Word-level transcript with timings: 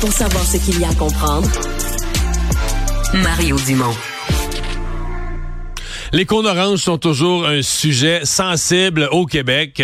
Pour 0.00 0.12
savoir 0.12 0.44
ce 0.44 0.58
qu'il 0.58 0.80
y 0.80 0.84
a 0.84 0.90
à 0.90 0.94
comprendre, 0.94 1.48
Mario 3.14 3.56
Dumont. 3.66 3.94
Les 6.12 6.26
cônes 6.26 6.46
oranges 6.46 6.80
sont 6.80 6.98
toujours 6.98 7.46
un 7.46 7.62
sujet 7.62 8.24
sensible 8.24 9.08
au 9.10 9.26
Québec. 9.26 9.82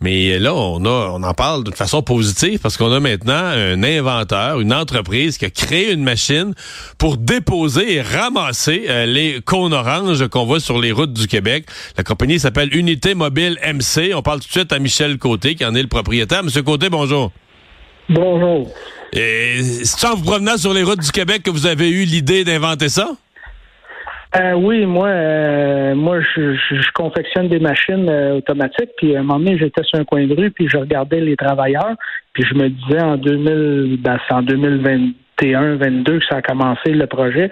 Mais 0.00 0.38
là, 0.38 0.54
on 0.54 0.84
a, 0.84 1.10
on 1.12 1.22
en 1.22 1.34
parle 1.34 1.64
d'une 1.64 1.74
façon 1.74 2.02
positive 2.02 2.58
parce 2.60 2.76
qu'on 2.76 2.92
a 2.92 3.00
maintenant 3.00 3.32
un 3.32 3.82
inventeur, 3.82 4.60
une 4.60 4.72
entreprise 4.72 5.38
qui 5.38 5.46
a 5.46 5.50
créé 5.50 5.92
une 5.92 6.02
machine 6.02 6.54
pour 6.98 7.16
déposer 7.16 7.94
et 7.94 8.02
ramasser 8.02 8.84
euh, 8.88 9.06
les 9.06 9.40
cônes 9.40 9.72
oranges 9.72 10.26
qu'on 10.28 10.44
voit 10.44 10.60
sur 10.60 10.78
les 10.78 10.92
routes 10.92 11.12
du 11.12 11.26
Québec. 11.26 11.66
La 11.96 12.04
compagnie 12.04 12.38
s'appelle 12.38 12.74
Unité 12.76 13.14
Mobile 13.14 13.58
MC. 13.64 14.12
On 14.14 14.22
parle 14.22 14.40
tout 14.40 14.48
de 14.48 14.52
suite 14.52 14.72
à 14.72 14.78
Michel 14.78 15.18
Côté, 15.18 15.54
qui 15.54 15.64
en 15.64 15.74
est 15.74 15.82
le 15.82 15.88
propriétaire. 15.88 16.44
Monsieur 16.44 16.62
Côté, 16.62 16.88
bonjour. 16.90 17.32
Bonjour. 18.08 18.68
Et 19.12 19.62
c'est 19.62 20.06
en 20.06 20.16
vous 20.16 20.24
promenant 20.24 20.56
sur 20.56 20.74
les 20.74 20.82
routes 20.82 21.00
du 21.00 21.10
Québec 21.10 21.42
que 21.42 21.50
vous 21.50 21.66
avez 21.66 21.88
eu 21.88 22.04
l'idée 22.04 22.44
d'inventer 22.44 22.88
ça? 22.88 23.12
Euh, 24.36 24.54
oui, 24.54 24.84
moi, 24.84 25.06
euh, 25.06 25.94
moi, 25.94 26.18
je, 26.20 26.54
je, 26.54 26.90
confectionne 26.92 27.48
des 27.48 27.60
machines 27.60 28.08
euh, 28.08 28.38
automatiques. 28.38 28.90
Puis 28.96 29.14
à 29.14 29.20
un 29.20 29.22
moment 29.22 29.38
donné, 29.38 29.56
j'étais 29.56 29.84
sur 29.84 30.00
un 30.00 30.04
coin 30.04 30.26
de 30.26 30.34
rue, 30.34 30.50
puis 30.50 30.68
je 30.68 30.76
regardais 30.76 31.20
les 31.20 31.36
travailleurs, 31.36 31.94
puis 32.32 32.44
je 32.44 32.54
me 32.54 32.68
disais 32.68 33.00
en 33.00 33.16
2000, 33.16 33.98
ben, 34.00 34.18
c'est 34.26 34.34
en 34.34 34.42
2021, 34.42 35.76
22 35.76 36.18
que 36.18 36.26
ça 36.28 36.36
a 36.38 36.42
commencé 36.42 36.90
le 36.90 37.06
projet. 37.06 37.50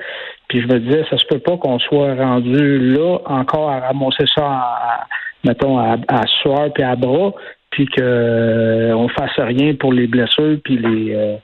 Puis 0.49 0.61
je 0.61 0.67
me 0.67 0.81
disais, 0.81 1.05
ça 1.09 1.19
se 1.19 1.25
peut 1.27 1.39
pas 1.39 1.57
qu'on 1.57 1.79
soit 1.79 2.17
rendu 2.17 2.95
là 2.95 3.19
encore 3.27 3.71
à 3.71 3.79
ramasser 3.79 4.25
ça, 4.35 4.45
à, 4.45 5.07
mettons, 5.45 5.79
à, 5.79 5.97
à 6.09 6.27
soir 6.43 6.73
puis 6.75 6.83
à 6.83 6.97
bras, 6.97 7.33
puis 7.73 7.87
qu'on 7.87 8.03
euh, 8.03 9.09
fasse 9.09 9.39
rien 9.39 9.75
pour 9.75 9.93
les 9.93 10.07
blessures 10.07 10.59
puis 10.63 10.79
les, 10.79 11.37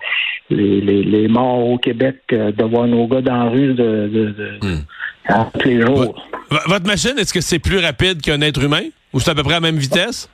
les, 0.51 0.81
les, 0.81 1.03
les, 1.03 1.29
morts 1.29 1.69
au 1.69 1.79
Québec 1.79 2.17
de 2.31 2.65
voir 2.65 2.87
nos 2.87 3.07
gars 3.07 3.21
dans 3.21 3.45
la 3.45 3.51
rue 3.51 3.75
de, 3.75 4.09
de, 4.09 4.25
de 4.31 4.59
hmm 4.63 4.81
les 5.65 5.81
jours. 5.81 6.15
Votre 6.67 6.87
machine, 6.87 7.19
est-ce 7.19 7.33
que 7.33 7.41
c'est 7.41 7.59
plus 7.59 7.79
rapide 7.79 8.21
qu'un 8.23 8.41
être 8.41 8.63
humain? 8.63 8.83
Ou 9.13 9.21
c'est 9.21 9.31
à 9.31 9.35
peu 9.35 9.43
près 9.43 9.55
à 9.55 9.61
la 9.61 9.61
même 9.61 9.77
vitesse? 9.77 10.31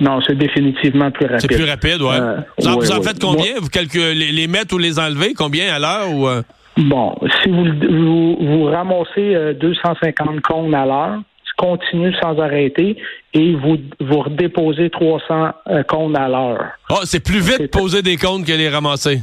Non, 0.00 0.20
c'est 0.24 0.36
définitivement 0.36 1.10
plus 1.10 1.26
rapide. 1.26 1.40
C'est 1.40 1.56
plus 1.56 1.68
rapide, 1.68 2.02
ouais. 2.02 2.20
Euh, 2.20 2.36
vous 2.58 2.92
en, 2.92 3.02
faites 3.02 3.20
combien? 3.20 3.54
Vous 3.60 3.68
calculez 3.68 4.14
les, 4.14 4.32
les, 4.32 4.46
mettre 4.46 4.74
ou 4.74 4.78
les 4.78 4.98
enlever? 4.98 5.34
Combien 5.34 5.74
à 5.74 5.78
l'heure? 5.80 6.10
ou 6.12 6.28
euh? 6.28 6.42
Bon, 6.76 7.16
si 7.42 7.48
vous, 7.48 7.64
vous, 7.64 8.36
vous 8.40 8.64
ramassez 8.64 9.54
250 9.60 10.28
euh, 10.28 10.40
cônes 10.40 10.74
à 10.74 10.86
l'heure, 10.86 11.20
continue 11.58 12.14
sans 12.22 12.38
arrêter 12.38 12.96
et 13.34 13.54
vous, 13.54 13.76
vous 14.00 14.20
redéposez 14.20 14.88
300 14.90 15.50
cônes 15.88 16.16
à 16.16 16.28
l'heure. 16.28 16.64
Oh, 16.90 17.00
c'est 17.04 17.22
plus 17.22 17.40
vite 17.40 17.60
de 17.60 17.66
poser 17.66 18.00
des 18.00 18.16
cônes 18.16 18.44
que 18.44 18.52
les 18.52 18.68
ramasser. 18.68 19.20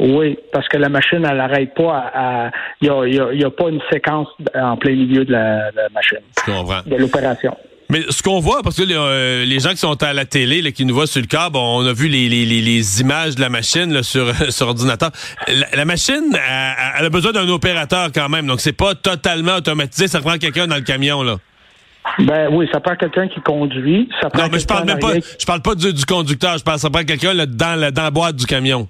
Oui, 0.00 0.38
parce 0.52 0.68
que 0.68 0.76
la 0.76 0.88
machine, 0.88 1.26
elle 1.28 1.38
n'arrête 1.38 1.74
pas 1.74 2.10
à. 2.14 2.50
Il 2.80 2.90
n'y 3.10 3.44
a, 3.44 3.50
pas 3.50 3.68
une 3.68 3.80
séquence 3.90 4.28
en 4.54 4.76
plein 4.76 4.92
milieu 4.92 5.24
de 5.24 5.32
la, 5.32 5.70
machine. 5.92 6.18
De 6.86 6.96
l'opération. 6.96 7.56
Mais 7.90 8.02
ce 8.10 8.22
qu'on 8.22 8.38
voit, 8.38 8.62
parce 8.62 8.76
que 8.76 8.82
euh, 8.86 9.46
les, 9.46 9.60
gens 9.60 9.70
qui 9.70 9.78
sont 9.78 10.00
à 10.02 10.12
la 10.12 10.26
télé, 10.26 10.60
là, 10.60 10.72
qui 10.72 10.84
nous 10.84 10.94
voient 10.94 11.06
sur 11.06 11.22
le 11.22 11.26
câble, 11.26 11.56
on 11.56 11.86
a 11.86 11.92
vu 11.94 12.08
les, 12.08 12.28
les, 12.28 12.44
les 12.44 13.00
images 13.00 13.34
de 13.34 13.40
la 13.40 13.48
machine 13.48 13.92
là, 13.92 14.02
sur, 14.02 14.30
sur 14.50 14.68
ordinateur. 14.68 15.10
La, 15.74 15.84
machine, 15.86 16.36
elle, 16.98 17.06
a 17.06 17.10
besoin 17.10 17.32
d'un 17.32 17.48
opérateur 17.48 18.10
quand 18.14 18.28
même, 18.28 18.46
donc 18.46 18.60
c'est 18.60 18.74
pas 18.74 18.94
totalement 18.94 19.56
automatisé. 19.56 20.06
Ça 20.06 20.20
prend 20.20 20.36
quelqu'un 20.36 20.66
dans 20.66 20.76
le 20.76 20.82
camion 20.82 21.22
là. 21.22 21.38
Ben 22.18 22.48
oui, 22.50 22.68
ça 22.72 22.80
prend 22.80 22.96
quelqu'un 22.96 23.28
qui 23.28 23.40
conduit. 23.40 24.08
Ça 24.20 24.30
prend 24.30 24.44
non, 24.44 24.48
mais 24.52 24.58
je 24.58 24.66
parle 24.66 24.86
même 24.86 24.98
pas. 24.98 25.14
Je 25.14 25.46
parle 25.46 25.62
pas 25.62 25.74
du, 25.74 26.04
conducteur. 26.06 26.58
Je 26.58 26.64
parle 26.64 26.78
ça 26.78 26.90
prend 26.90 27.04
quelqu'un 27.04 27.34
dans, 27.46 27.78
la, 27.78 27.90
dans 27.90 28.02
la 28.02 28.10
boîte 28.10 28.36
du 28.36 28.46
camion. 28.46 28.88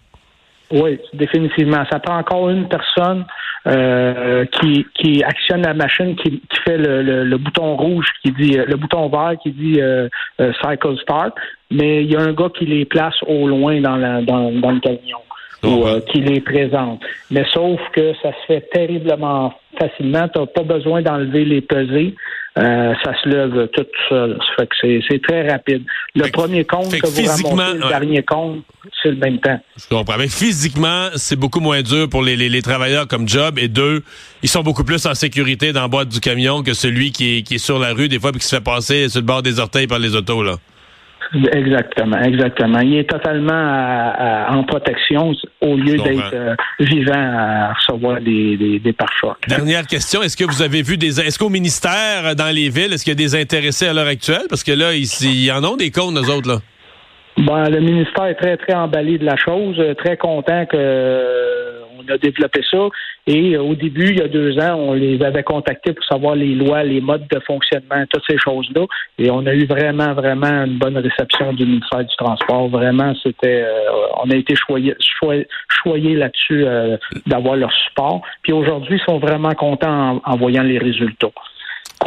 Oui, 0.70 0.98
définitivement. 1.14 1.84
Ça 1.90 1.98
prend 1.98 2.18
encore 2.18 2.50
une 2.50 2.68
personne 2.68 3.24
euh, 3.66 4.44
qui, 4.46 4.86
qui 4.94 5.22
actionne 5.24 5.62
la 5.62 5.74
machine, 5.74 6.14
qui, 6.16 6.30
qui 6.30 6.58
fait 6.64 6.78
le, 6.78 7.24
le, 7.24 7.38
bouton 7.38 7.76
rouge, 7.76 8.06
qui 8.22 8.32
dit 8.32 8.56
le 8.56 8.76
bouton 8.76 9.08
vert 9.08 9.32
qui 9.42 9.50
dit 9.50 9.80
euh, 9.80 10.08
euh, 10.40 10.52
cycle 10.62 10.96
start, 11.02 11.34
mais 11.70 12.04
il 12.04 12.10
y 12.10 12.16
a 12.16 12.20
un 12.20 12.32
gars 12.32 12.50
qui 12.56 12.66
les 12.66 12.84
place 12.84 13.16
au 13.26 13.48
loin 13.48 13.80
dans, 13.80 13.96
la, 13.96 14.20
dans, 14.22 14.52
dans 14.52 14.70
le 14.70 14.80
camion. 14.80 15.18
ou 15.64 15.84
qui 16.10 16.20
les 16.20 16.40
présente. 16.40 17.00
Mais 17.30 17.44
sauf 17.52 17.80
que 17.92 18.14
ça 18.22 18.30
se 18.32 18.46
fait 18.46 18.68
terriblement 18.72 19.52
facilement. 19.78 20.28
Tu 20.28 20.38
n'as 20.38 20.46
pas 20.46 20.62
besoin 20.62 21.02
d'enlever 21.02 21.44
les 21.44 21.60
pesées. 21.60 22.14
Euh, 22.58 22.92
ça 23.04 23.12
se 23.22 23.28
lève 23.28 23.68
tout 23.68 23.86
seul. 24.08 24.36
Ça 24.38 24.54
fait 24.58 24.66
que 24.66 25.00
c'est 25.08 25.22
très 25.22 25.48
rapide. 25.48 25.84
Le 26.16 26.28
premier 26.30 26.64
compte 26.64 26.90
que, 26.90 27.06
vous 27.06 27.52
ramassez, 27.52 27.78
le 27.78 27.88
dernier 27.88 28.22
compte, 28.24 28.64
c'est 29.00 29.10
le 29.10 29.16
même 29.16 29.38
temps. 29.38 29.60
Je 29.76 29.86
comprends. 29.88 30.18
Mais 30.18 30.28
physiquement, 30.28 31.08
c'est 31.14 31.36
beaucoup 31.36 31.60
moins 31.60 31.82
dur 31.82 32.08
pour 32.08 32.22
les, 32.22 32.36
les, 32.36 32.48
les, 32.48 32.62
travailleurs 32.62 33.06
comme 33.06 33.28
job. 33.28 33.58
Et 33.58 33.68
deux, 33.68 34.02
ils 34.42 34.48
sont 34.48 34.62
beaucoup 34.62 34.84
plus 34.84 35.06
en 35.06 35.14
sécurité 35.14 35.72
dans 35.72 35.82
la 35.82 35.88
boîte 35.88 36.08
du 36.08 36.20
camion 36.20 36.62
que 36.64 36.74
celui 36.74 37.12
qui 37.12 37.38
est, 37.38 37.42
qui 37.42 37.56
est 37.56 37.58
sur 37.58 37.78
la 37.78 37.92
rue 37.92 38.08
des 38.08 38.18
fois 38.18 38.30
et 38.34 38.38
qui 38.38 38.46
se 38.46 38.56
fait 38.56 38.64
passer 38.64 39.08
sur 39.08 39.20
le 39.20 39.26
bord 39.26 39.42
des 39.42 39.60
orteils 39.60 39.86
par 39.86 40.00
les 40.00 40.16
autos. 40.16 40.42
là. 40.42 40.56
Exactement, 41.52 42.18
exactement. 42.22 42.80
Il 42.80 42.96
est 42.96 43.08
totalement 43.08 44.12
en 44.48 44.64
protection 44.64 45.32
au 45.60 45.76
lieu 45.76 45.98
d'être 45.98 46.32
euh, 46.32 46.54
vivant 46.80 47.12
à 47.14 47.74
recevoir 47.74 48.20
des, 48.20 48.56
des, 48.56 48.78
des 48.78 48.92
pare-chocs. 48.92 49.46
Dernière 49.46 49.86
question, 49.86 50.22
est-ce 50.22 50.36
que 50.36 50.44
vous 50.44 50.62
avez 50.62 50.82
vu 50.82 50.96
des... 50.96 51.20
Est-ce 51.20 51.38
qu'au 51.38 51.50
ministère, 51.50 52.34
dans 52.34 52.54
les 52.54 52.70
villes, 52.70 52.92
est-ce 52.92 53.04
qu'il 53.04 53.12
y 53.12 53.16
a 53.16 53.28
des 53.28 53.34
intéressés 53.34 53.88
à 53.88 53.92
l'heure 53.92 54.06
actuelle? 54.06 54.46
Parce 54.48 54.64
que 54.64 54.72
là, 54.72 54.94
il 54.94 55.44
y 55.44 55.52
en 55.52 55.62
ont 55.64 55.76
des 55.76 55.90
comptes, 55.90 56.14
nous 56.14 56.30
autres, 56.30 56.48
là. 56.48 56.58
Ben, 57.36 57.70
le 57.70 57.80
ministère 57.80 58.26
est 58.26 58.34
très, 58.34 58.56
très 58.56 58.74
emballé 58.74 59.18
de 59.18 59.24
la 59.24 59.36
chose, 59.36 59.80
très 59.98 60.16
content 60.16 60.66
que 60.66 61.67
on 62.08 62.14
a 62.14 62.18
développé 62.18 62.60
ça. 62.70 62.88
Et 63.26 63.54
euh, 63.54 63.62
au 63.62 63.74
début, 63.74 64.08
il 64.08 64.18
y 64.18 64.22
a 64.22 64.28
deux 64.28 64.58
ans, 64.58 64.76
on 64.76 64.94
les 64.94 65.22
avait 65.22 65.42
contactés 65.42 65.92
pour 65.92 66.04
savoir 66.04 66.34
les 66.34 66.54
lois, 66.54 66.82
les 66.82 67.00
modes 67.00 67.26
de 67.30 67.40
fonctionnement, 67.40 68.04
toutes 68.10 68.24
ces 68.28 68.38
choses-là. 68.38 68.86
Et 69.18 69.30
on 69.30 69.44
a 69.46 69.54
eu 69.54 69.66
vraiment, 69.66 70.14
vraiment 70.14 70.64
une 70.64 70.78
bonne 70.78 70.96
réception 70.96 71.52
du 71.52 71.66
ministère 71.66 72.04
du 72.04 72.16
Transport. 72.16 72.68
Vraiment, 72.68 73.14
c'était, 73.22 73.64
euh, 73.64 73.90
on 74.22 74.30
a 74.30 74.34
été 74.34 74.54
choyé, 74.54 74.94
choyé, 75.68 76.14
là-dessus 76.14 76.64
euh, 76.64 76.96
d'avoir 77.26 77.56
leur 77.56 77.72
support. 77.72 78.22
Puis 78.42 78.52
aujourd'hui, 78.52 78.98
ils 78.98 79.04
sont 79.04 79.18
vraiment 79.18 79.54
contents 79.54 80.22
en, 80.24 80.36
voyant 80.36 80.62
les 80.62 80.78
résultats. 80.78 81.28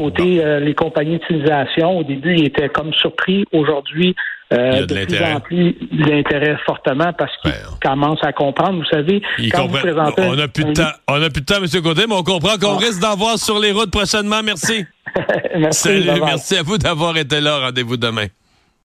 Côté 0.04 0.60
les 0.60 0.74
compagnies 0.74 1.20
d'utilisation, 1.20 2.00
au 2.00 2.04
début, 2.04 2.36
ils 2.36 2.46
étaient 2.46 2.70
comme 2.70 2.94
surpris. 2.94 3.46
Aujourd'hui, 3.52 4.16
euh, 4.54 4.86
de, 4.86 5.06
plus 5.06 5.24
en 5.24 5.40
plus 5.40 5.78
l'intérêt 5.94 6.58
fortement 6.66 7.14
parce 7.14 7.32
qu'ils 7.38 7.54
commencent 7.82 8.24
à 8.24 8.34
comprendre. 8.34 8.80
Vous 8.80 8.90
savez, 8.92 9.22
quand 9.50 9.68
vous 9.68 9.78
présentez 9.78 10.24
on 10.24 10.38
a 10.38 10.48
plus 10.50 10.66
de 10.66 10.74
temps, 10.74 10.92
on 11.08 11.22
a 11.22 11.30
plus 11.30 11.42
de 11.42 11.46
temps, 11.46 11.56
M. 11.56 11.82
Côté, 11.82 12.06
mais 12.08 12.16
on 12.16 12.24
comprend 12.24 12.58
qu'on 12.58 12.76
ah. 12.76 12.80
risque 12.80 13.00
d'en 13.00 13.16
voir 13.16 13.38
sur 13.38 13.60
les 13.60 13.72
routes 13.72 13.92
prochainement. 13.92 14.44
Merci. 14.44 14.86
merci. 15.58 16.04
Salut, 16.04 16.22
merci 16.22 16.58
à 16.58 16.64
vous 16.64 16.78
d'avoir 16.78 17.16
été 17.18 17.40
là. 17.40 17.60
Rendez-vous 17.60 17.96
demain. 17.96 18.26